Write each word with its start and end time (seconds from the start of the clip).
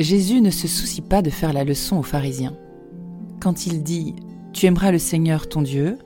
Jésus 0.00 0.40
ne 0.40 0.50
se 0.50 0.66
soucie 0.66 1.02
pas 1.02 1.22
de 1.22 1.30
faire 1.30 1.52
la 1.52 1.62
leçon 1.62 1.98
aux 1.98 2.02
pharisiens. 2.02 2.56
Quand 3.40 3.66
il 3.66 3.82
dit⁇ 3.82 4.14
Tu 4.52 4.66
aimeras 4.66 4.90
le 4.90 4.98
Seigneur 4.98 5.48
ton 5.48 5.62
Dieu, 5.62 5.98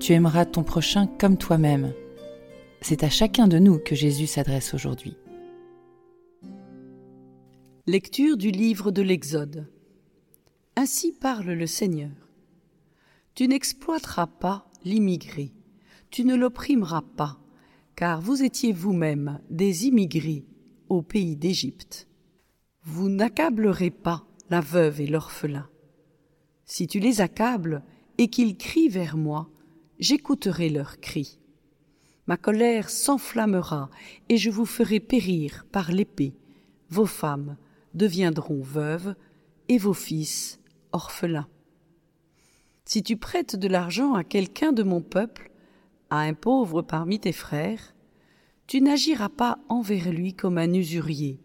tu 0.00 0.12
aimeras 0.12 0.44
ton 0.44 0.64
prochain 0.64 1.06
comme 1.06 1.36
toi-même⁇ 1.36 1.86
c'est 2.84 3.02
à 3.02 3.08
chacun 3.08 3.48
de 3.48 3.58
nous 3.58 3.78
que 3.78 3.94
Jésus 3.94 4.26
s'adresse 4.26 4.74
aujourd'hui. 4.74 5.16
Lecture 7.86 8.36
du 8.36 8.50
livre 8.50 8.90
de 8.90 9.00
l'Exode. 9.00 9.66
Ainsi 10.76 11.12
parle 11.12 11.52
le 11.52 11.66
Seigneur. 11.66 12.10
Tu 13.34 13.48
n'exploiteras 13.48 14.26
pas 14.26 14.70
l'immigré, 14.84 15.54
tu 16.10 16.26
ne 16.26 16.34
l'opprimeras 16.34 17.04
pas, 17.16 17.38
car 17.96 18.20
vous 18.20 18.42
étiez 18.42 18.74
vous-même 18.74 19.40
des 19.48 19.86
immigrés 19.86 20.44
au 20.90 21.00
pays 21.00 21.36
d'Égypte. 21.36 22.06
Vous 23.14 23.20
n'accablerez 23.20 23.90
pas 23.90 24.24
la 24.50 24.60
veuve 24.60 25.00
et 25.00 25.06
l'orphelin. 25.06 25.68
Si 26.64 26.88
tu 26.88 26.98
les 26.98 27.20
accables 27.20 27.84
et 28.18 28.26
qu'ils 28.26 28.56
crient 28.56 28.88
vers 28.88 29.16
moi, 29.16 29.48
j'écouterai 30.00 30.68
leurs 30.68 30.98
cris. 30.98 31.38
Ma 32.26 32.36
colère 32.36 32.90
s'enflammera 32.90 33.88
et 34.28 34.36
je 34.36 34.50
vous 34.50 34.66
ferai 34.66 34.98
périr 34.98 35.64
par 35.70 35.92
l'épée. 35.92 36.34
Vos 36.90 37.06
femmes 37.06 37.56
deviendront 37.94 38.62
veuves 38.62 39.14
et 39.68 39.78
vos 39.78 39.94
fils 39.94 40.58
orphelins. 40.90 41.46
Si 42.84 43.04
tu 43.04 43.16
prêtes 43.16 43.54
de 43.54 43.68
l'argent 43.68 44.14
à 44.14 44.24
quelqu'un 44.24 44.72
de 44.72 44.82
mon 44.82 45.00
peuple, 45.00 45.52
à 46.10 46.18
un 46.18 46.34
pauvre 46.34 46.82
parmi 46.82 47.20
tes 47.20 47.30
frères, 47.30 47.94
tu 48.66 48.80
n'agiras 48.80 49.28
pas 49.28 49.60
envers 49.68 50.10
lui 50.10 50.34
comme 50.34 50.58
un 50.58 50.72
usurier, 50.72 51.43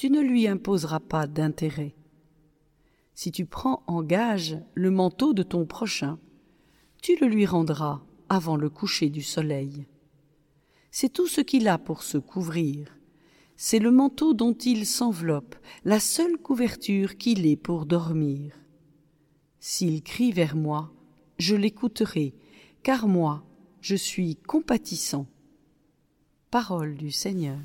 tu 0.00 0.08
ne 0.08 0.22
lui 0.22 0.48
imposeras 0.48 1.00
pas 1.00 1.26
d'intérêt. 1.26 1.94
Si 3.12 3.30
tu 3.30 3.44
prends 3.44 3.82
en 3.86 4.02
gage 4.02 4.56
le 4.72 4.90
manteau 4.90 5.34
de 5.34 5.42
ton 5.42 5.66
prochain, 5.66 6.18
tu 7.02 7.18
le 7.20 7.26
lui 7.26 7.44
rendras 7.44 8.00
avant 8.30 8.56
le 8.56 8.70
coucher 8.70 9.10
du 9.10 9.20
soleil. 9.20 9.86
C'est 10.90 11.12
tout 11.12 11.26
ce 11.26 11.42
qu'il 11.42 11.68
a 11.68 11.76
pour 11.76 12.02
se 12.02 12.16
couvrir. 12.16 12.96
C'est 13.56 13.78
le 13.78 13.90
manteau 13.90 14.32
dont 14.32 14.54
il 14.54 14.86
s'enveloppe, 14.86 15.54
la 15.84 16.00
seule 16.00 16.38
couverture 16.38 17.18
qu'il 17.18 17.44
ait 17.44 17.56
pour 17.56 17.84
dormir. 17.84 18.54
S'il 19.58 20.02
crie 20.02 20.32
vers 20.32 20.56
moi, 20.56 20.94
je 21.36 21.54
l'écouterai, 21.56 22.34
car 22.82 23.06
moi, 23.06 23.44
je 23.82 23.96
suis 23.96 24.36
compatissant. 24.36 25.26
Parole 26.50 26.96
du 26.96 27.10
Seigneur. 27.10 27.60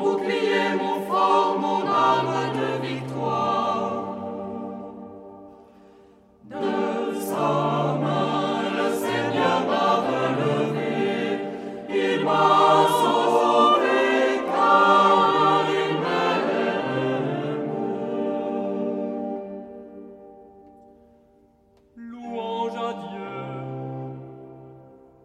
Bouclier, 0.00 0.74
mon 0.78 1.00
fort, 1.06 1.58
mon 1.58 1.84
arme 1.86 2.52
de 2.58 2.68
victoire. 2.86 4.16
De 6.44 7.14
sa 7.20 7.96
main, 8.02 8.62
le 8.78 8.88
Seigneur 8.94 9.58
m'a 9.66 9.90
relevé. 10.08 10.86
Il 11.90 12.24
m'a 12.24 12.86
sauvé 13.00 14.42
car 14.46 15.64
il 15.82 15.92
m'aime. 16.02 17.58
Louange 21.96 22.76
à 22.76 22.92
Dieu. 22.92 23.36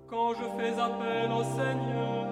Quand 0.09 0.31
je 0.33 0.45
fais 0.57 0.75
appel 0.79 1.31
au 1.31 1.43
Seigneur, 1.43 2.22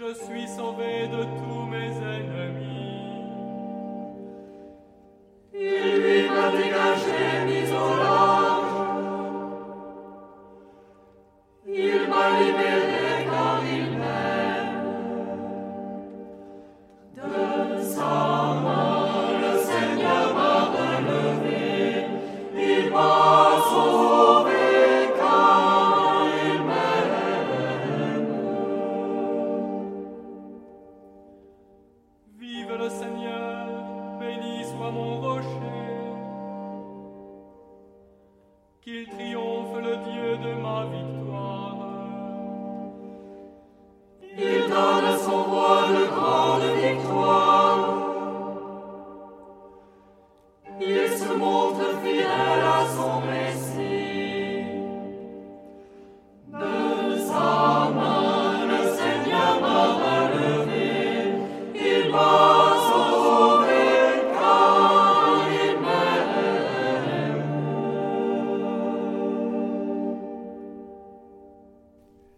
je 0.00 0.14
suis 0.14 0.48
sauvé 0.48 1.08
de 1.08 1.24
tous 1.24 1.66
mes 1.66 1.90
ennemis. 2.16 3.20
Il 5.52 6.00
lui 6.00 6.28
m'a 6.30 6.50
dégagé, 6.52 7.39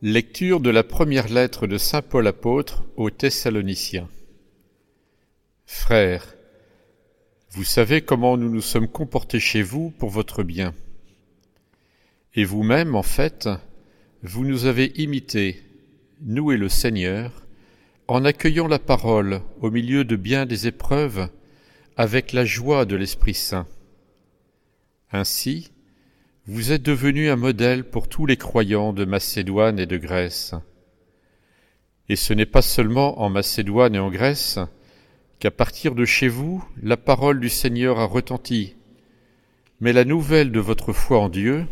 Lecture 0.04 0.58
de 0.58 0.68
la 0.68 0.82
première 0.82 1.28
lettre 1.28 1.68
de 1.68 1.78
Saint 1.78 2.02
Paul 2.02 2.26
apôtre 2.26 2.82
aux 2.96 3.10
Thessaloniciens. 3.10 4.08
Frères, 5.64 6.34
vous 7.50 7.62
savez 7.62 8.00
comment 8.00 8.36
nous 8.36 8.50
nous 8.50 8.60
sommes 8.60 8.88
comportés 8.88 9.38
chez 9.38 9.62
vous 9.62 9.90
pour 9.90 10.10
votre 10.10 10.42
bien. 10.42 10.74
Et 12.34 12.42
vous-même, 12.42 12.96
en 12.96 13.04
fait, 13.04 13.48
vous 14.24 14.44
nous 14.44 14.64
avez 14.64 14.86
imités, 15.00 15.62
nous 16.20 16.50
et 16.50 16.56
le 16.56 16.68
Seigneur, 16.68 17.46
en 18.08 18.24
accueillant 18.24 18.66
la 18.66 18.80
parole 18.80 19.40
au 19.60 19.70
milieu 19.70 20.02
de 20.02 20.16
bien 20.16 20.46
des 20.46 20.66
épreuves 20.66 21.28
avec 21.96 22.32
la 22.32 22.44
joie 22.44 22.86
de 22.86 22.96
l'Esprit 22.96 23.34
Saint. 23.34 23.68
Ainsi, 25.12 25.70
vous 26.46 26.72
êtes 26.72 26.82
devenus 26.82 27.30
un 27.30 27.36
modèle 27.36 27.84
pour 27.84 28.08
tous 28.08 28.26
les 28.26 28.36
croyants 28.36 28.92
de 28.92 29.04
Macédoine 29.04 29.78
et 29.78 29.86
de 29.86 29.96
Grèce. 29.96 30.54
Et 32.08 32.16
ce 32.16 32.32
n'est 32.34 32.46
pas 32.46 32.62
seulement 32.62 33.22
en 33.22 33.30
Macédoine 33.30 33.94
et 33.94 34.00
en 34.00 34.10
Grèce 34.10 34.58
qu'à 35.38 35.52
partir 35.52 35.94
de 35.94 36.04
chez 36.04 36.26
vous 36.26 36.64
la 36.82 36.96
parole 36.96 37.38
du 37.38 37.48
Seigneur 37.48 38.00
a 38.00 38.06
retenti, 38.06 38.74
mais 39.80 39.92
la 39.92 40.04
nouvelle 40.04 40.50
de 40.50 40.58
votre 40.58 40.92
foi 40.92 41.20
en 41.20 41.28
Dieu 41.28 41.64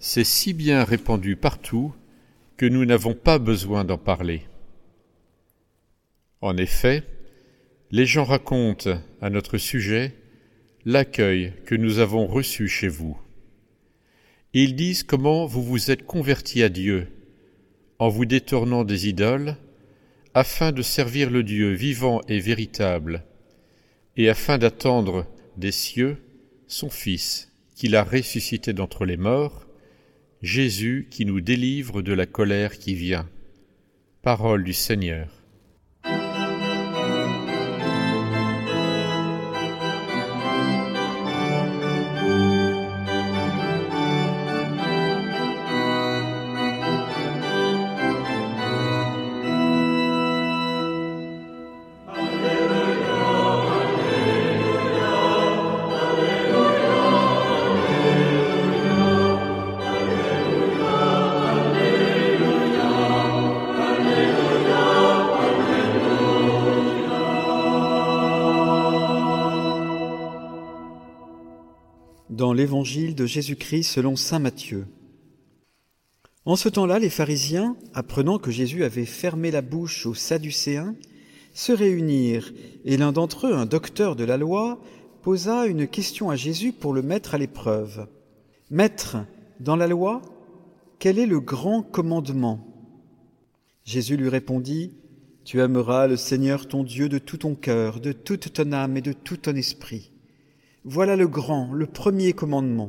s'est 0.00 0.24
si 0.24 0.52
bien 0.52 0.82
répandue 0.82 1.36
partout 1.36 1.94
que 2.56 2.66
nous 2.66 2.84
n'avons 2.84 3.14
pas 3.14 3.38
besoin 3.38 3.84
d'en 3.84 3.98
parler. 3.98 4.42
En 6.40 6.56
effet, 6.56 7.04
les 7.92 8.04
gens 8.04 8.24
racontent 8.24 8.98
à 9.20 9.30
notre 9.30 9.58
sujet 9.58 10.12
l'accueil 10.84 11.52
que 11.66 11.76
nous 11.76 12.00
avons 12.00 12.26
reçu 12.26 12.66
chez 12.66 12.88
vous. 12.88 13.16
Ils 14.54 14.74
disent 14.74 15.02
comment 15.02 15.44
vous 15.44 15.62
vous 15.62 15.90
êtes 15.90 16.06
convertis 16.06 16.62
à 16.62 16.70
Dieu 16.70 17.08
en 17.98 18.08
vous 18.08 18.24
détournant 18.24 18.84
des 18.84 19.06
idoles 19.06 19.56
afin 20.32 20.72
de 20.72 20.80
servir 20.80 21.28
le 21.28 21.42
Dieu 21.42 21.72
vivant 21.72 22.22
et 22.28 22.40
véritable 22.40 23.24
et 24.16 24.30
afin 24.30 24.56
d'attendre 24.56 25.26
des 25.58 25.72
cieux 25.72 26.16
son 26.66 26.88
Fils 26.88 27.52
qu'il 27.74 27.94
a 27.94 28.02
ressuscité 28.02 28.72
d'entre 28.72 29.04
les 29.04 29.18
morts, 29.18 29.66
Jésus 30.40 31.08
qui 31.10 31.26
nous 31.26 31.42
délivre 31.42 32.00
de 32.00 32.14
la 32.14 32.26
colère 32.26 32.78
qui 32.78 32.94
vient. 32.94 33.28
Parole 34.22 34.64
du 34.64 34.72
Seigneur. 34.72 35.37
De 72.82 73.26
Jésus-Christ 73.26 73.82
selon 73.82 74.14
Saint 74.14 74.38
Matthieu. 74.38 74.86
En 76.44 76.54
ce 76.54 76.68
temps-là, 76.68 77.00
les 77.00 77.10
pharisiens, 77.10 77.76
apprenant 77.92 78.38
que 78.38 78.52
Jésus 78.52 78.84
avait 78.84 79.04
fermé 79.04 79.50
la 79.50 79.62
bouche 79.62 80.06
aux 80.06 80.14
Sadducéens, 80.14 80.94
se 81.54 81.72
réunirent, 81.72 82.52
et 82.84 82.96
l'un 82.96 83.10
d'entre 83.10 83.48
eux, 83.48 83.52
un 83.52 83.66
docteur 83.66 84.14
de 84.14 84.22
la 84.22 84.36
loi, 84.36 84.80
posa 85.22 85.66
une 85.66 85.88
question 85.88 86.30
à 86.30 86.36
Jésus 86.36 86.72
pour 86.72 86.92
le 86.92 87.02
mettre 87.02 87.34
à 87.34 87.38
l'épreuve. 87.38 88.06
Maître, 88.70 89.16
dans 89.58 89.76
la 89.76 89.88
loi, 89.88 90.22
quel 91.00 91.18
est 91.18 91.26
le 91.26 91.40
grand 91.40 91.82
commandement? 91.82 92.64
Jésus 93.84 94.16
lui 94.16 94.28
répondit, 94.28 94.92
Tu 95.44 95.60
aimeras 95.60 96.06
le 96.06 96.16
Seigneur 96.16 96.68
ton 96.68 96.84
Dieu 96.84 97.08
de 97.08 97.18
tout 97.18 97.38
ton 97.38 97.56
cœur, 97.56 97.98
de 97.98 98.12
toute 98.12 98.52
ton 98.52 98.70
âme 98.70 98.96
et 98.96 99.02
de 99.02 99.12
tout 99.12 99.36
ton 99.36 99.56
esprit. 99.56 100.12
Voilà 100.90 101.16
le 101.16 101.28
grand, 101.28 101.70
le 101.74 101.84
premier 101.84 102.32
commandement. 102.32 102.88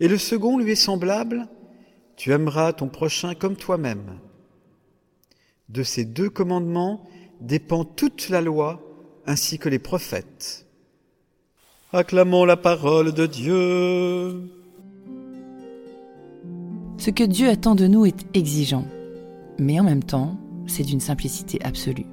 Et 0.00 0.06
le 0.06 0.18
second 0.18 0.58
lui 0.58 0.72
est 0.72 0.74
semblable, 0.74 1.48
tu 2.14 2.30
aimeras 2.30 2.74
ton 2.74 2.88
prochain 2.88 3.34
comme 3.34 3.56
toi-même. 3.56 4.18
De 5.70 5.82
ces 5.82 6.04
deux 6.04 6.28
commandements 6.28 7.04
dépend 7.40 7.86
toute 7.86 8.28
la 8.28 8.42
loi 8.42 8.82
ainsi 9.24 9.58
que 9.58 9.70
les 9.70 9.78
prophètes. 9.78 10.66
Acclamons 11.94 12.44
la 12.44 12.58
parole 12.58 13.14
de 13.14 13.24
Dieu. 13.24 14.50
Ce 16.98 17.08
que 17.08 17.24
Dieu 17.24 17.48
attend 17.48 17.74
de 17.74 17.86
nous 17.86 18.04
est 18.04 18.26
exigeant, 18.36 18.84
mais 19.58 19.80
en 19.80 19.84
même 19.84 20.04
temps, 20.04 20.36
c'est 20.66 20.84
d'une 20.84 21.00
simplicité 21.00 21.58
absolue. 21.64 22.06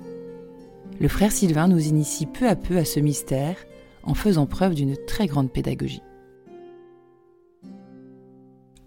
Le 1.02 1.10
frère 1.10 1.34
Sylvain 1.34 1.68
nous 1.68 1.90
initie 1.90 2.26
peu 2.26 2.48
à 2.48 2.56
peu 2.56 2.78
à 2.78 2.86
ce 2.86 3.02
mystère 3.02 3.58
en 4.04 4.14
faisant 4.14 4.46
preuve 4.46 4.76
d'une 4.76 4.98
très 5.06 5.28
grande 5.28 5.52
pédagogie. 5.52 6.02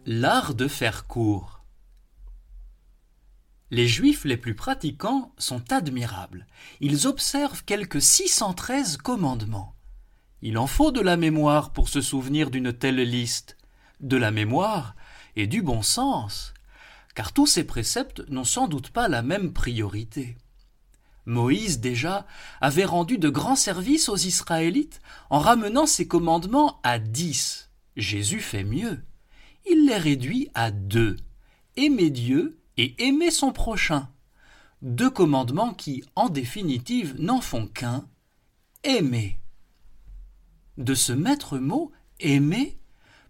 L'art 0.07 0.55
de 0.55 0.67
faire 0.67 1.07
court. 1.07 1.63
Les 3.71 3.87
juifs 3.87 4.25
les 4.25 4.37
plus 4.37 4.55
pratiquants 4.55 5.33
sont 5.39 5.73
admirables. 5.73 6.47
Ils 6.81 7.07
observent 7.07 7.65
quelques 7.65 8.03
613 8.03 8.99
commandements. 8.99 9.75
Il 10.43 10.59
en 10.59 10.67
faut 10.67 10.91
de 10.91 11.01
la 11.01 11.17
mémoire 11.17 11.73
pour 11.73 11.89
se 11.89 12.01
souvenir 12.01 12.51
d'une 12.51 12.73
telle 12.73 13.01
liste, 13.01 13.57
de 14.01 14.17
la 14.17 14.31
mémoire 14.31 14.97
et 15.37 15.47
du 15.47 15.63
bon 15.63 15.83
sens, 15.83 16.53
car 17.15 17.33
tous 17.33 17.47
ces 17.47 17.65
préceptes 17.65 18.29
n'ont 18.29 18.45
sans 18.45 18.69
doute 18.69 18.91
pas 18.91 19.09
la 19.09 19.23
même 19.23 19.53
priorité. 19.53 20.37
Moïse 21.27 21.81
déjà 21.81 22.27
avait 22.61 22.85
rendu 22.85 23.19
de 23.19 23.29
grands 23.29 23.57
services 23.57 24.09
aux 24.09 24.17
Israélites 24.17 25.01
en 25.31 25.39
ramenant 25.39 25.87
ses 25.87 26.09
commandements 26.09 26.81
à 26.83 26.99
dix. 26.99 27.71
Jésus 27.97 28.41
fait 28.41 28.65
mieux. 28.65 29.03
Il 29.71 29.87
les 29.87 29.99
réduit 29.99 30.49
à 30.55 30.71
deux. 30.71 31.17
Aimer 31.77 32.11
Dieu 32.11 32.59
et 32.77 33.07
aimer 33.07 33.31
son 33.31 33.53
prochain. 33.53 34.09
Deux 34.83 35.11
commandements 35.11 35.75
qui, 35.75 36.03
en 36.17 36.29
définitive, 36.29 37.15
n'en 37.19 37.41
font 37.41 37.67
qu'un. 37.67 38.05
Aimer. 38.83 39.39
De 40.77 40.95
ce 40.95 41.13
maître 41.13 41.59
mot, 41.59 41.93
aimer, 42.19 42.79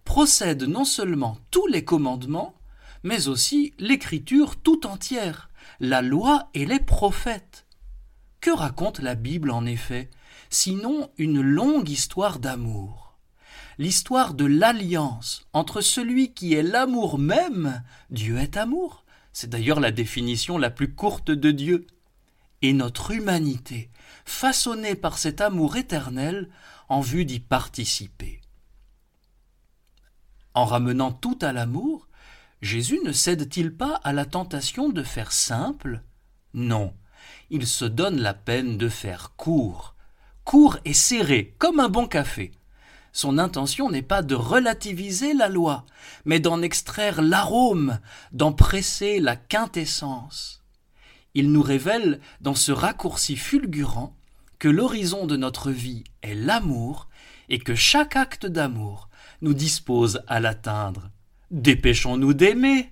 procèdent 0.05 0.63
non 0.63 0.85
seulement 0.85 1.37
tous 1.51 1.67
les 1.67 1.85
commandements, 1.85 2.55
mais 3.03 3.29
aussi 3.29 3.75
l'écriture 3.79 4.57
tout 4.57 4.87
entière, 4.87 5.51
la 5.81 6.01
loi 6.01 6.49
et 6.55 6.65
les 6.65 6.81
prophètes. 6.81 7.67
Que 8.43 8.51
raconte 8.51 8.99
la 8.99 9.15
Bible 9.15 9.53
en 9.53 9.65
effet, 9.65 10.11
sinon 10.51 11.13
une 11.17 11.41
longue 11.41 11.89
histoire 11.89 12.41
d'amour. 12.41 13.17
L'histoire 13.79 14.35
de 14.35 14.45
l'alliance 14.45 15.47
entre 15.53 15.81
celui 15.81 16.35
qui 16.35 16.55
est 16.55 16.65
l'amour 16.65 17.21
même, 17.21 17.85
Dieu 18.11 18.39
est 18.39 18.57
amour, 18.57 19.05
c'est 19.33 19.49
d'ailleurs 19.49 19.79
la 19.79 19.93
définition 19.93 20.59
la 20.59 20.71
plus 20.71 20.93
courte 20.93 21.31
de 21.31 21.53
Dieu, 21.53 21.87
et 22.63 22.73
notre 22.73 23.13
humanité, 23.13 23.91
façonnée 24.25 24.97
par 24.97 25.19
cet 25.19 25.41
amour 25.41 25.77
éternel 25.77 26.51
en 26.89 27.01
vue 27.01 27.25
d'y 27.25 27.39
participer. 27.39 28.41
En 30.55 30.65
ramenant 30.65 31.13
tout 31.13 31.39
à 31.43 31.53
l'amour, 31.53 32.09
Jésus 32.61 32.99
ne 33.05 33.13
cède-t-il 33.13 33.73
pas 33.73 34.01
à 34.03 34.13
la 34.13 34.25
tentation 34.25 34.89
de 34.89 35.05
faire 35.05 35.31
simple? 35.31 36.03
Non, 36.55 36.93
il 37.53 37.67
se 37.67 37.85
donne 37.85 38.19
la 38.19 38.33
peine 38.33 38.79
de 38.79 38.89
faire 38.89 39.35
court, 39.37 39.95
court 40.43 40.79
et 40.87 40.95
serré, 40.95 41.55
comme 41.59 41.81
un 41.81 41.91
bon 41.91 42.09
café. 42.09 42.51
Son 43.13 43.37
intention 43.37 43.91
n'est 43.91 44.01
pas 44.01 44.23
de 44.23 44.35
relativiser 44.35 45.35
la 45.35 45.51
loi, 45.51 45.85
mais 46.25 46.41
d'en 46.41 46.63
extraire 46.63 47.21
l'arôme, 47.21 48.01
d'en 48.33 48.55
presser 48.55 49.21
la 49.21 49.37
quintessence. 49.37 50.65
Il 51.35 51.53
nous 51.53 51.63
révèle 51.63 52.21
dans 52.41 52.55
ce 52.55 52.73
raccourci 52.73 53.37
fulgurant 53.37 54.17
que 54.59 54.69
l'horizon 54.69 55.27
de 55.27 55.37
notre 55.37 55.71
vie 55.71 56.05
est 56.23 56.35
l'amour 56.35 57.09
et 57.51 57.59
que 57.59 57.75
chaque 57.75 58.17
acte 58.17 58.47
d'amour 58.47 59.11
nous 59.43 59.53
dispose 59.53 60.23
à 60.27 60.41
l'atteindre. 60.41 61.11
Dépêchons-nous 61.51 62.33
d'aimer. 62.33 62.91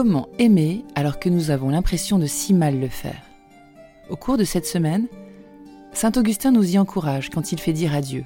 Comment 0.00 0.28
aimer 0.38 0.84
alors 0.94 1.18
que 1.18 1.28
nous 1.28 1.50
avons 1.50 1.70
l'impression 1.70 2.20
de 2.20 2.26
si 2.26 2.54
mal 2.54 2.78
le 2.78 2.86
faire 2.86 3.20
Au 4.08 4.14
cours 4.14 4.36
de 4.36 4.44
cette 4.44 4.64
semaine, 4.64 5.08
Saint 5.92 6.12
Augustin 6.16 6.52
nous 6.52 6.76
y 6.76 6.78
encourage 6.78 7.30
quand 7.30 7.50
il 7.50 7.58
fait 7.58 7.72
dire 7.72 7.92
à 7.96 8.00
Dieu 8.00 8.24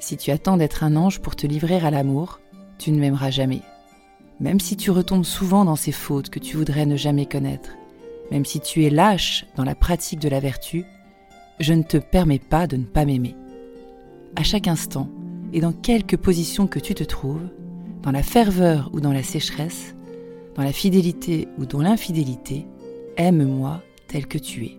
Si 0.00 0.18
tu 0.18 0.30
attends 0.30 0.58
d'être 0.58 0.84
un 0.84 0.94
ange 0.96 1.20
pour 1.20 1.34
te 1.34 1.46
livrer 1.46 1.76
à 1.76 1.90
l'amour, 1.90 2.40
tu 2.76 2.92
ne 2.92 3.00
m'aimeras 3.00 3.30
jamais. 3.30 3.62
Même 4.38 4.60
si 4.60 4.76
tu 4.76 4.90
retombes 4.90 5.24
souvent 5.24 5.64
dans 5.64 5.76
ces 5.76 5.92
fautes 5.92 6.28
que 6.28 6.38
tu 6.38 6.58
voudrais 6.58 6.84
ne 6.84 6.96
jamais 6.96 7.24
connaître, 7.24 7.70
même 8.30 8.44
si 8.44 8.60
tu 8.60 8.84
es 8.84 8.90
lâche 8.90 9.46
dans 9.56 9.64
la 9.64 9.74
pratique 9.74 10.20
de 10.20 10.28
la 10.28 10.40
vertu, 10.40 10.84
je 11.58 11.72
ne 11.72 11.84
te 11.84 11.96
permets 11.96 12.38
pas 12.38 12.66
de 12.66 12.76
ne 12.76 12.84
pas 12.84 13.06
m'aimer. 13.06 13.34
À 14.36 14.42
chaque 14.42 14.68
instant, 14.68 15.08
et 15.54 15.62
dans 15.62 15.72
quelque 15.72 16.16
position 16.16 16.66
que 16.66 16.78
tu 16.78 16.94
te 16.94 17.04
trouves, 17.04 17.48
dans 18.02 18.12
la 18.12 18.22
ferveur 18.22 18.90
ou 18.92 19.00
dans 19.00 19.14
la 19.14 19.22
sécheresse, 19.22 19.94
dans 20.54 20.62
la 20.62 20.72
fidélité 20.72 21.48
ou 21.58 21.66
dans 21.66 21.80
l'infidélité, 21.80 22.66
aime-moi 23.16 23.82
tel 24.08 24.26
que 24.26 24.38
tu 24.38 24.64
es. 24.66 24.78